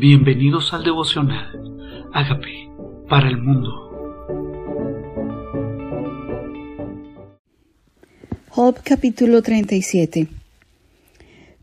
Bienvenidos 0.00 0.72
al 0.72 0.82
devocional. 0.82 2.08
Hágame 2.14 2.70
para 3.06 3.28
el 3.28 3.36
mundo. 3.36 3.68
Job 8.48 8.78
capítulo 8.82 9.42
37 9.42 10.26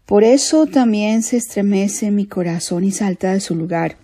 Por 0.06 0.24
eso 0.24 0.68
también 0.68 1.24
se 1.24 1.38
estremece 1.38 2.12
mi 2.12 2.28
corazón 2.28 2.84
y 2.84 2.92
salta 2.92 3.34
de 3.34 3.40
su 3.40 3.56
lugar. 3.56 3.98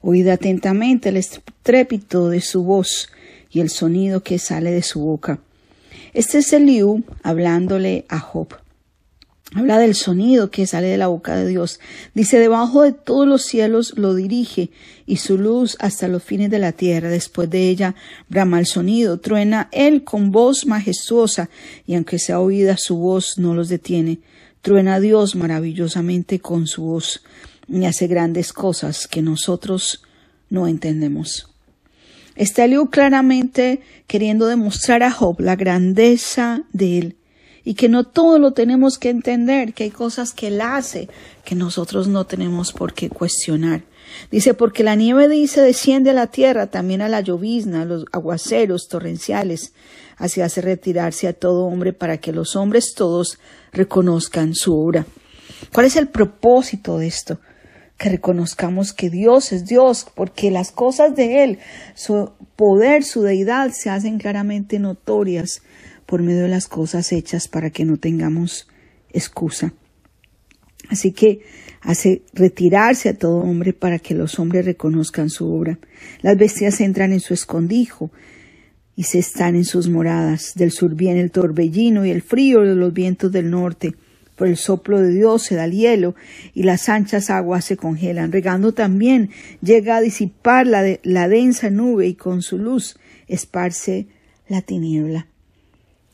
Oíd 0.00 0.26
atentamente 0.26 1.10
el 1.10 1.16
estrépito 1.16 2.30
de 2.30 2.40
su 2.40 2.64
voz 2.64 3.12
y 3.48 3.60
el 3.60 3.70
sonido 3.70 4.24
que 4.24 4.40
sale 4.40 4.72
de 4.72 4.82
su 4.82 5.02
boca. 5.02 5.38
Este 6.14 6.38
es 6.38 6.52
Eliú 6.52 7.04
hablándole 7.22 8.06
a 8.08 8.18
Job. 8.18 8.56
Habla 9.54 9.78
del 9.78 9.94
sonido 9.94 10.50
que 10.50 10.66
sale 10.66 10.88
de 10.88 10.98
la 10.98 11.06
boca 11.06 11.34
de 11.34 11.46
Dios. 11.46 11.80
Dice, 12.12 12.38
debajo 12.38 12.82
de 12.82 12.92
todos 12.92 13.26
los 13.26 13.44
cielos 13.44 13.94
lo 13.96 14.14
dirige 14.14 14.70
y 15.06 15.16
su 15.16 15.38
luz 15.38 15.76
hasta 15.80 16.06
los 16.06 16.22
fines 16.22 16.50
de 16.50 16.58
la 16.58 16.72
tierra. 16.72 17.08
Después 17.08 17.48
de 17.48 17.70
ella 17.70 17.94
brama 18.28 18.60
el 18.60 18.66
sonido, 18.66 19.18
truena 19.20 19.70
él 19.72 20.04
con 20.04 20.32
voz 20.32 20.66
majestuosa 20.66 21.48
y 21.86 21.94
aunque 21.94 22.18
sea 22.18 22.40
oída 22.40 22.76
su 22.76 22.98
voz 22.98 23.38
no 23.38 23.54
los 23.54 23.70
detiene. 23.70 24.18
Truena 24.60 25.00
Dios 25.00 25.34
maravillosamente 25.34 26.40
con 26.40 26.66
su 26.66 26.82
voz 26.82 27.22
y 27.68 27.86
hace 27.86 28.06
grandes 28.06 28.52
cosas 28.52 29.06
que 29.08 29.22
nosotros 29.22 30.02
no 30.50 30.68
entendemos. 30.68 31.48
Está 32.36 32.66
Eliú 32.66 32.90
claramente 32.90 33.80
queriendo 34.06 34.46
demostrar 34.46 35.02
a 35.02 35.10
Job 35.10 35.40
la 35.40 35.56
grandeza 35.56 36.64
de 36.72 36.98
él 36.98 37.17
y 37.64 37.74
que 37.74 37.88
no 37.88 38.04
todo 38.04 38.38
lo 38.38 38.52
tenemos 38.52 38.98
que 38.98 39.10
entender, 39.10 39.74
que 39.74 39.84
hay 39.84 39.90
cosas 39.90 40.32
que 40.32 40.48
él 40.48 40.60
hace 40.60 41.08
que 41.44 41.54
nosotros 41.54 42.08
no 42.08 42.26
tenemos 42.26 42.72
por 42.72 42.92
qué 42.92 43.08
cuestionar. 43.08 43.82
Dice, 44.30 44.54
porque 44.54 44.84
la 44.84 44.94
nieve 44.94 45.28
dice 45.28 45.60
desciende 45.60 46.10
a 46.10 46.14
la 46.14 46.28
tierra, 46.28 46.68
también 46.68 47.02
a 47.02 47.08
la 47.08 47.20
llovizna, 47.20 47.82
a 47.82 47.84
los 47.84 48.04
aguaceros 48.12 48.88
torrenciales, 48.88 49.72
así 50.16 50.40
hace 50.40 50.60
retirarse 50.60 51.28
a 51.28 51.32
todo 51.32 51.64
hombre 51.64 51.92
para 51.92 52.18
que 52.18 52.32
los 52.32 52.56
hombres 52.56 52.94
todos 52.94 53.38
reconozcan 53.72 54.54
su 54.54 54.78
obra. 54.78 55.06
¿Cuál 55.72 55.86
es 55.86 55.96
el 55.96 56.08
propósito 56.08 56.98
de 56.98 57.06
esto? 57.06 57.38
Que 57.98 58.08
reconozcamos 58.08 58.92
que 58.92 59.10
Dios 59.10 59.52
es 59.52 59.66
Dios, 59.66 60.06
porque 60.14 60.50
las 60.50 60.70
cosas 60.70 61.14
de 61.14 61.44
Él, 61.44 61.58
su 61.94 62.30
poder, 62.56 63.04
su 63.04 63.22
deidad, 63.22 63.72
se 63.72 63.90
hacen 63.90 64.18
claramente 64.18 64.78
notorias 64.78 65.62
por 66.06 66.22
medio 66.22 66.42
de 66.42 66.48
las 66.48 66.68
cosas 66.68 67.12
hechas 67.12 67.48
para 67.48 67.70
que 67.70 67.84
no 67.84 67.98
tengamos 67.98 68.68
excusa. 69.12 69.74
Así 70.88 71.12
que 71.12 71.40
hace 71.80 72.22
retirarse 72.32 73.10
a 73.10 73.18
todo 73.18 73.38
hombre 73.38 73.72
para 73.72 73.98
que 73.98 74.14
los 74.14 74.38
hombres 74.38 74.64
reconozcan 74.64 75.28
su 75.28 75.52
obra. 75.52 75.78
Las 76.22 76.36
bestias 76.36 76.80
entran 76.80 77.12
en 77.12 77.20
su 77.20 77.34
escondijo 77.34 78.10
y 78.96 79.04
se 79.04 79.18
están 79.18 79.54
en 79.54 79.64
sus 79.64 79.88
moradas. 79.88 80.54
Del 80.54 80.72
sur 80.72 80.94
viene 80.94 81.20
el 81.20 81.30
torbellino 81.30 82.04
y 82.04 82.10
el 82.10 82.22
frío 82.22 82.62
de 82.62 82.74
los 82.74 82.92
vientos 82.92 83.30
del 83.30 83.50
norte. 83.50 83.94
Por 84.38 84.46
el 84.46 84.56
soplo 84.56 85.00
de 85.00 85.10
Dios 85.10 85.42
se 85.42 85.56
da 85.56 85.64
el 85.64 85.72
hielo 85.72 86.14
y 86.54 86.62
las 86.62 86.88
anchas 86.88 87.28
aguas 87.28 87.64
se 87.64 87.76
congelan. 87.76 88.30
Regando 88.30 88.72
también 88.72 89.30
llega 89.60 89.96
a 89.96 90.00
disipar 90.00 90.64
la, 90.64 91.28
densa 91.28 91.70
nube 91.70 92.06
y 92.06 92.14
con 92.14 92.42
su 92.42 92.56
luz 92.56 92.96
esparce 93.26 94.06
la 94.46 94.62
tiniebla. 94.62 95.26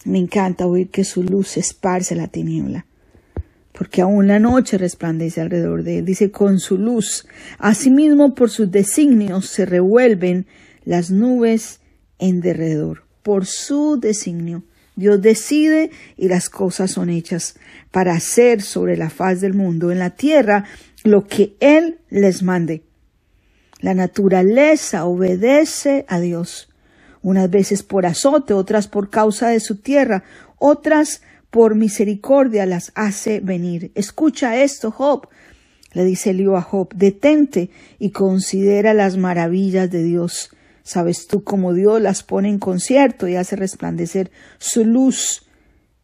Me 0.07 0.19
encanta 0.19 0.67
oír 0.67 0.89
que 0.89 1.05
su 1.05 1.23
luz 1.23 1.59
esparce 1.59 2.15
la 2.15 2.29
tiniebla, 2.29 2.87
porque 3.73 4.01
aún 4.01 4.27
la 4.27 4.39
noche 4.39 4.79
resplandece 4.79 5.43
alrededor 5.43 5.83
de 5.83 5.99
él. 5.99 6.07
Dice, 6.07 6.31
con 6.31 6.61
su 6.61 6.79
luz, 6.79 7.27
asimismo 7.59 8.35
por 8.35 8.49
sus 8.49 8.71
designios 8.71 9.47
se 9.47 9.67
revuelven 9.67 10.47
las 10.87 11.11
nubes 11.11 11.81
en 12.19 12.41
derredor. 12.41 13.05
Por 13.23 13.45
su 13.45 13.99
designio, 14.01 14.65
Dios 14.97 15.21
decide 15.21 15.91
y 16.17 16.29
las 16.29 16.49
cosas 16.49 16.93
son 16.93 17.11
hechas 17.11 17.57
para 17.91 18.15
hacer 18.15 18.63
sobre 18.63 18.97
la 18.97 19.11
faz 19.11 19.41
del 19.41 19.55
mundo, 19.55 19.91
en 19.91 19.99
la 19.99 20.11
tierra, 20.11 20.65
lo 21.03 21.27
que 21.27 21.57
Él 21.61 21.99
les 22.11 22.43
mande. 22.43 22.83
La 23.81 23.95
naturaleza 23.95 25.05
obedece 25.05 26.05
a 26.09 26.21
Dios 26.21 26.71
unas 27.23 27.51
veces 27.51 27.83
por 27.83 28.07
azote, 28.07 28.53
otras 28.53 28.87
por 28.87 29.11
causa 29.11 29.49
de 29.49 29.59
su 29.59 29.77
tierra, 29.77 30.25
otras 30.59 31.23
por 31.51 31.75
misericordia 31.75 32.67
las 32.67 32.93
hace 32.95 33.41
venir. 33.41 33.93
Escucha 33.95 34.63
esto, 34.63 34.91
Job. 34.91 35.29
Le 35.93 36.05
dice 36.05 36.31
Elío 36.31 36.57
a 36.57 36.63
Job, 36.63 36.93
detente 36.95 37.71
y 37.99 38.11
considera 38.11 38.93
las 38.93 39.17
maravillas 39.17 39.91
de 39.91 40.03
Dios. 40.03 40.51
¿Sabes 40.85 41.27
tú 41.27 41.43
cómo 41.43 41.73
Dios 41.73 42.01
las 42.01 42.23
pone 42.23 42.51
en 42.51 42.59
concierto 42.59 43.27
y 43.27 43.37
hace 43.37 43.57
resplandecer 43.57 44.31
su 44.59 44.85
luz, 44.85 45.47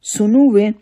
su 0.01 0.27
nube? 0.27 0.75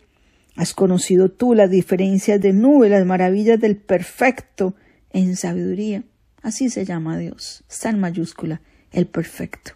¿Has 0.55 0.73
conocido 0.73 1.29
tú 1.29 1.53
las 1.53 1.69
diferencias 1.69 2.39
de 2.39 2.53
nube, 2.53 2.87
las 2.87 3.05
maravillas 3.05 3.59
del 3.59 3.75
perfecto 3.75 4.73
en 5.11 5.35
sabiduría? 5.35 6.03
Así 6.41 6.69
se 6.69 6.85
llama 6.85 7.17
Dios. 7.17 7.65
Está 7.69 7.89
en 7.89 7.99
mayúscula, 7.99 8.61
el 8.93 9.05
perfecto. 9.05 9.73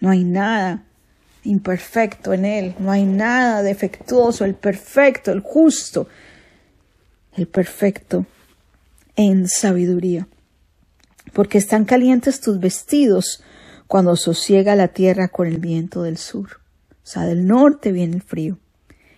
No 0.00 0.08
hay 0.08 0.24
nada 0.24 0.84
imperfecto 1.44 2.32
en 2.32 2.46
Él, 2.46 2.74
no 2.78 2.90
hay 2.90 3.04
nada 3.04 3.62
defectuoso, 3.62 4.46
el 4.46 4.54
perfecto, 4.54 5.32
el 5.32 5.40
justo, 5.40 6.08
el 7.36 7.46
perfecto 7.46 8.24
en 9.16 9.48
sabiduría. 9.48 10.26
Porque 11.32 11.58
están 11.58 11.84
calientes 11.84 12.40
tus 12.40 12.60
vestidos 12.60 13.42
cuando 13.86 14.16
sosiega 14.16 14.76
la 14.76 14.88
tierra 14.88 15.28
con 15.28 15.46
el 15.46 15.58
viento 15.58 16.02
del 16.02 16.18
sur. 16.18 16.60
O 16.90 17.06
sea, 17.06 17.24
del 17.24 17.46
norte 17.46 17.92
viene 17.92 18.16
el 18.16 18.22
frío 18.22 18.58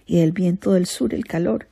y 0.07 0.19
del 0.21 0.33
viento 0.33 0.73
del 0.73 0.87
sur 0.87 1.15
el 1.15 1.25
calor. 1.27 1.69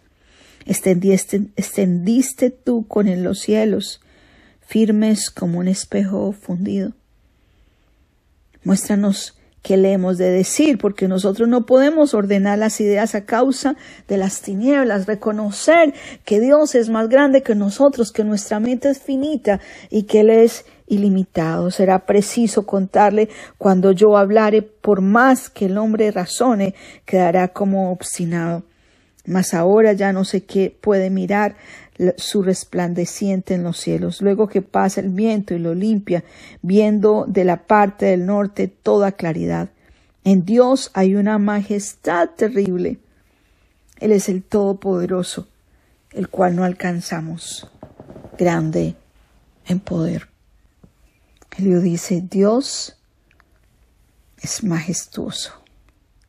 Extendiste, 0.67 1.49
extendiste 1.57 2.51
tú 2.51 2.87
con 2.87 3.23
los 3.23 3.41
cielos, 3.41 4.01
firmes 4.61 5.31
como 5.31 5.59
un 5.59 5.69
espejo 5.69 6.33
fundido. 6.33 6.93
Muéstranos 8.65 9.37
qué 9.63 9.77
le 9.77 9.93
hemos 9.93 10.19
de 10.19 10.31
decir, 10.31 10.77
porque 10.79 11.09
nosotros 11.09 11.49
no 11.49 11.65
podemos 11.67 12.15
ordenar 12.15 12.59
las 12.59 12.81
ideas 12.81 13.15
a 13.15 13.25
causa 13.25 13.77
de 14.09 14.17
las 14.17 14.43
tinieblas, 14.43 15.07
reconocer 15.07 15.95
que 16.25 16.41
Dios 16.41 16.75
es 16.75 16.89
más 16.89 17.09
grande 17.09 17.43
que 17.43 17.55
nosotros, 17.55 18.13
que 18.13 18.25
nuestra 18.25 18.61
mente 18.61 18.91
es 18.91 18.99
finita 18.99 19.61
y 19.89 20.03
que 20.05 20.21
Él 20.21 20.31
es 20.31 20.65
ilimitado. 20.89 21.71
Será 21.71 22.01
preciso 22.01 22.67
contarle 22.67 23.29
cuando 23.57 23.93
yo 23.93 24.17
hablare, 24.17 24.63
por 24.63 25.01
más 25.01 25.49
que 25.49 25.67
el 25.67 25.79
hombre 25.79 26.11
razone, 26.11 26.75
quedará 27.07 27.49
como 27.49 27.93
obstinado. 27.93 28.65
Mas 29.25 29.55
ahora 29.55 29.93
ya 29.93 30.13
no 30.13 30.25
sé 30.25 30.45
qué 30.45 30.77
puede 30.81 31.09
mirar 31.09 31.55
su 32.17 32.43
resplandeciente 32.43 33.55
en 33.55 33.63
los 33.63 33.79
cielos. 33.79 34.23
Luego 34.23 34.49
que 34.49 34.63
pasa 34.63 35.01
el 35.01 35.11
viento 35.11 35.55
y 35.55 35.59
lo 35.59 35.75
limpia, 35.75 36.25
viendo 36.63 37.25
de 37.29 37.45
la 37.45 37.67
parte 37.67 38.07
del 38.07 38.27
norte 38.27 38.69
toda 38.69 39.13
claridad. 39.13 39.71
En 40.25 40.45
Dios 40.45 40.91
hay 40.95 41.15
una 41.15 41.39
majestad 41.39 42.31
terrible. 42.31 42.99
Él 44.01 44.13
es 44.13 44.29
el 44.29 44.43
Todopoderoso, 44.43 45.49
el 46.11 46.29
cual 46.29 46.57
no 46.57 46.65
alcanzamos, 46.65 47.69
grande 48.39 48.97
en 49.67 49.81
poder. 49.81 50.29
Elio 51.57 51.81
dice, 51.81 52.23
Dios 52.23 52.97
es 54.41 54.65
majestuoso 54.65 55.53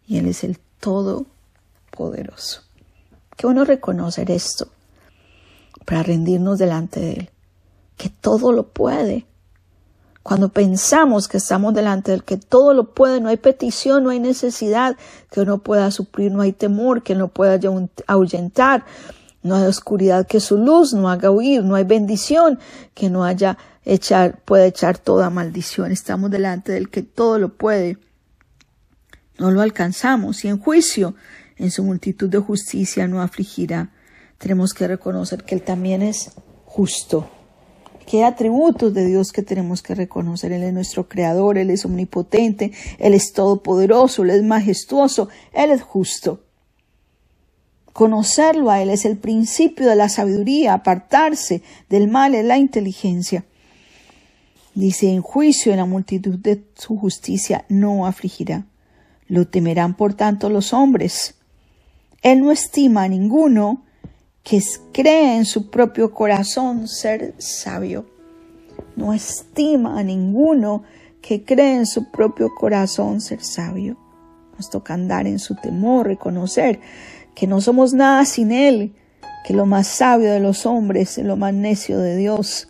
y 0.05 0.17
Él 0.17 0.27
es 0.27 0.43
el 0.43 0.59
Todopoderoso. 0.79 2.63
Qué 3.35 3.47
bueno 3.47 3.63
reconocer 3.63 4.29
esto 4.29 4.69
para 5.85 6.03
rendirnos 6.03 6.59
delante 6.59 6.99
de 6.99 7.13
Él, 7.13 7.29
que 7.97 8.09
todo 8.09 8.51
lo 8.51 8.69
puede. 8.69 9.25
Cuando 10.21 10.49
pensamos 10.49 11.27
que 11.27 11.37
estamos 11.37 11.73
delante 11.73 12.11
de 12.11 12.15
Él, 12.15 12.23
que 12.23 12.37
todo 12.37 12.73
lo 12.73 12.93
puede, 12.93 13.19
no 13.19 13.29
hay 13.29 13.37
petición, 13.37 14.03
no 14.03 14.09
hay 14.09 14.19
necesidad 14.19 14.95
que 15.31 15.45
no 15.45 15.59
pueda 15.59 15.91
suplir, 15.91 16.31
no 16.31 16.41
hay 16.41 16.53
temor 16.53 17.03
que 17.03 17.15
no 17.15 17.27
pueda 17.27 17.59
ahuyentar, 18.07 18.85
no 19.41 19.55
hay 19.55 19.63
oscuridad 19.63 20.25
que 20.25 20.39
su 20.39 20.57
luz 20.57 20.93
no 20.93 21.09
haga 21.09 21.29
huir, 21.29 21.63
no 21.63 21.75
hay 21.75 21.83
bendición 21.83 22.59
que 22.93 23.09
no 23.09 23.25
haya 23.25 23.57
echar, 23.83 24.39
pueda 24.45 24.65
echar 24.65 24.97
toda 24.97 25.29
maldición. 25.29 25.91
Estamos 25.91 26.31
delante 26.31 26.71
del 26.71 26.89
que 26.89 27.03
todo 27.03 27.37
lo 27.37 27.49
puede. 27.49 27.97
No 29.37 29.51
lo 29.51 29.61
alcanzamos 29.61 30.45
y 30.45 30.47
en 30.47 30.59
juicio, 30.59 31.15
en 31.57 31.71
su 31.71 31.83
multitud 31.83 32.29
de 32.29 32.39
justicia, 32.39 33.07
no 33.07 33.21
afligirá 33.21 33.91
tenemos 34.43 34.73
que 34.73 34.89
reconocer 34.89 35.45
que 35.45 35.55
Él 35.55 35.61
también 35.61 36.01
es 36.01 36.31
justo. 36.65 37.29
¿Qué 38.05 38.25
atributos 38.25 38.93
de 38.93 39.05
Dios 39.05 39.31
que 39.31 39.41
tenemos 39.41 39.81
que 39.81 39.95
reconocer? 39.95 40.51
Él 40.51 40.63
es 40.63 40.73
nuestro 40.73 41.07
creador, 41.07 41.57
Él 41.57 41.69
es 41.69 41.85
omnipotente, 41.85 42.73
Él 42.99 43.13
es 43.13 43.31
todopoderoso, 43.31 44.23
Él 44.23 44.31
es 44.31 44.43
majestuoso, 44.43 45.29
Él 45.53 45.71
es 45.71 45.81
justo. 45.81 46.43
Conocerlo 47.93 48.69
a 48.69 48.81
Él 48.81 48.89
es 48.89 49.05
el 49.05 49.17
principio 49.17 49.87
de 49.87 49.95
la 49.95 50.09
sabiduría, 50.09 50.73
apartarse 50.73 51.63
del 51.89 52.09
mal 52.09 52.35
es 52.35 52.43
la 52.43 52.57
inteligencia. 52.57 53.45
Dice, 54.75 55.09
en 55.09 55.21
juicio 55.21 55.71
en 55.71 55.77
la 55.77 55.85
multitud 55.85 56.37
de 56.37 56.65
su 56.75 56.97
justicia 56.97 57.63
no 57.69 58.05
afligirá. 58.05 58.65
Lo 59.27 59.47
temerán 59.47 59.95
por 59.95 60.15
tanto 60.15 60.49
los 60.49 60.73
hombres. 60.73 61.35
Él 62.21 62.41
no 62.41 62.51
estima 62.51 63.03
a 63.03 63.07
ninguno 63.07 63.85
que 64.43 64.61
cree 64.91 65.37
en 65.37 65.45
su 65.45 65.69
propio 65.69 66.13
corazón 66.13 66.87
ser 66.87 67.33
sabio. 67.37 68.05
No 68.95 69.13
estima 69.13 69.97
a 69.97 70.03
ninguno 70.03 70.83
que 71.21 71.43
cree 71.43 71.75
en 71.75 71.85
su 71.85 72.11
propio 72.11 72.53
corazón 72.53 73.21
ser 73.21 73.41
sabio. 73.41 73.97
Nos 74.57 74.69
toca 74.69 74.93
andar 74.93 75.25
en 75.27 75.39
su 75.39 75.55
temor, 75.55 76.07
reconocer 76.07 76.81
que 77.33 77.47
no 77.47 77.61
somos 77.61 77.93
nada 77.93 78.25
sin 78.25 78.51
Él, 78.51 78.93
que 79.47 79.53
lo 79.53 79.65
más 79.65 79.87
sabio 79.87 80.31
de 80.31 80.41
los 80.41 80.65
hombres 80.65 81.17
es 81.17 81.25
lo 81.25 81.37
más 81.37 81.53
necio 81.53 81.97
de 81.97 82.17
Dios. 82.17 82.67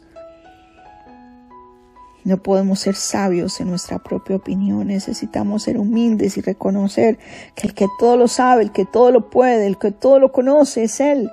No 2.24 2.38
podemos 2.42 2.80
ser 2.80 2.96
sabios 2.96 3.60
en 3.60 3.70
nuestra 3.70 4.00
propia 4.00 4.38
opinión, 4.38 4.88
necesitamos 4.88 5.64
ser 5.64 5.78
humildes 5.78 6.38
y 6.38 6.42
reconocer 6.42 7.18
que 7.56 7.68
el 7.68 7.74
que 7.74 7.88
todo 8.00 8.16
lo 8.16 8.30
sabe, 8.30 8.62
el 8.62 8.72
que 8.72 8.86
todo 8.86 9.12
lo 9.12 9.30
puede, 9.30 9.68
el 9.68 9.78
que 9.78 9.92
todo 9.92 10.20
lo 10.20 10.31
conoce 10.31 10.84
es 10.84 11.02
Él 11.02 11.30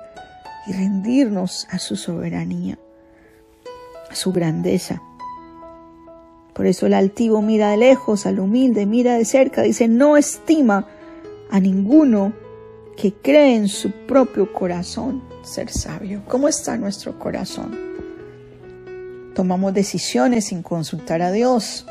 y 0.67 0.73
rendirnos 0.73 1.67
a 1.69 1.79
su 1.79 1.95
soberanía, 1.95 2.77
a 4.09 4.15
su 4.15 4.31
grandeza. 4.31 5.01
Por 6.53 6.65
eso 6.65 6.85
el 6.85 6.93
altivo 6.93 7.41
mira 7.41 7.71
de 7.71 7.77
lejos, 7.77 8.25
al 8.25 8.39
humilde 8.39 8.85
mira 8.85 9.17
de 9.17 9.25
cerca, 9.25 9.61
dice, 9.61 9.87
no 9.87 10.17
estima 10.17 10.87
a 11.49 11.59
ninguno 11.59 12.33
que 12.97 13.13
cree 13.13 13.55
en 13.55 13.67
su 13.67 13.91
propio 13.91 14.53
corazón 14.53 15.23
ser 15.43 15.69
sabio. 15.71 16.23
¿Cómo 16.27 16.47
está 16.47 16.77
nuestro 16.77 17.17
corazón? 17.17 17.77
Tomamos 19.33 19.73
decisiones 19.73 20.45
sin 20.45 20.61
consultar 20.61 21.21
a 21.21 21.31
Dios. 21.31 21.85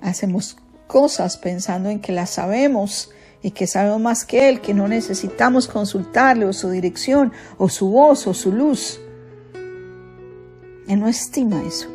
Hacemos 0.00 0.56
cosas 0.86 1.36
pensando 1.36 1.88
en 1.90 2.00
que 2.00 2.12
las 2.12 2.30
sabemos 2.30 3.10
y 3.46 3.52
que 3.52 3.68
sabemos 3.68 4.00
más 4.00 4.24
que 4.24 4.48
Él, 4.48 4.60
que 4.60 4.74
no 4.74 4.88
necesitamos 4.88 5.68
consultarle 5.68 6.46
o 6.46 6.52
su 6.52 6.68
dirección 6.68 7.32
o 7.58 7.68
su 7.68 7.88
voz 7.90 8.26
o 8.26 8.34
su 8.34 8.50
luz. 8.50 9.00
Él 10.88 10.98
no 10.98 11.06
estima 11.06 11.62
eso. 11.62 11.86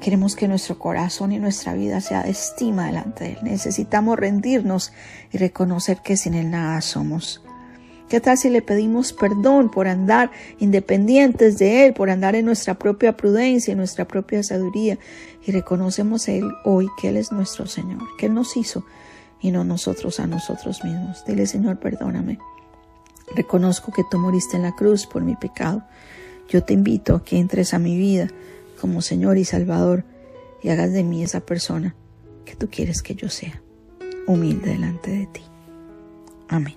Queremos 0.00 0.34
que 0.34 0.48
nuestro 0.48 0.78
corazón 0.78 1.32
y 1.32 1.38
nuestra 1.38 1.74
vida 1.74 2.00
sea 2.00 2.22
de 2.22 2.30
estima 2.30 2.86
delante 2.86 3.24
de 3.24 3.32
Él. 3.32 3.38
Necesitamos 3.42 4.18
rendirnos 4.18 4.94
y 5.32 5.36
reconocer 5.36 6.00
que 6.00 6.16
sin 6.16 6.32
Él 6.32 6.50
nada 6.50 6.80
somos. 6.80 7.44
¿Qué 8.08 8.18
tal 8.18 8.38
si 8.38 8.48
le 8.48 8.62
pedimos 8.62 9.12
perdón 9.12 9.70
por 9.70 9.86
andar 9.86 10.30
independientes 10.58 11.58
de 11.58 11.84
Él, 11.84 11.92
por 11.92 12.08
andar 12.08 12.36
en 12.36 12.46
nuestra 12.46 12.78
propia 12.78 13.18
prudencia, 13.18 13.72
en 13.72 13.78
nuestra 13.78 14.08
propia 14.08 14.42
sabiduría 14.42 14.98
y 15.46 15.52
reconocemos 15.52 16.26
a 16.28 16.32
Él 16.32 16.50
hoy 16.64 16.88
que 16.98 17.10
Él 17.10 17.18
es 17.18 17.32
nuestro 17.32 17.66
Señor, 17.66 18.00
que 18.16 18.26
Él 18.26 18.32
nos 18.32 18.56
hizo 18.56 18.82
y 19.42 19.50
no 19.50 19.64
nosotros 19.64 20.20
a 20.20 20.26
nosotros 20.26 20.82
mismos? 20.84 21.24
Dile, 21.26 21.46
Señor, 21.46 21.78
perdóname. 21.78 22.38
Reconozco 23.34 23.92
que 23.92 24.04
tú 24.10 24.18
moriste 24.18 24.56
en 24.56 24.62
la 24.62 24.74
cruz 24.74 25.06
por 25.06 25.22
mi 25.22 25.36
pecado. 25.36 25.82
Yo 26.48 26.62
te 26.62 26.74
invito 26.74 27.16
a 27.16 27.24
que 27.24 27.38
entres 27.38 27.74
a 27.74 27.78
mi 27.78 27.96
vida 27.96 28.28
como 28.80 29.02
Señor 29.02 29.38
y 29.38 29.44
Salvador 29.44 30.04
y 30.62 30.68
hagas 30.68 30.92
de 30.92 31.02
mí 31.02 31.22
esa 31.22 31.40
persona 31.40 31.94
que 32.44 32.54
tú 32.56 32.68
quieres 32.70 33.02
que 33.02 33.14
yo 33.14 33.28
sea, 33.28 33.62
humilde 34.26 34.70
delante 34.70 35.10
de 35.10 35.26
ti. 35.26 35.42
Amén. 36.48 36.76